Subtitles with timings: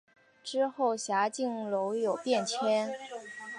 [0.43, 2.91] 之后辖境屡有变迁。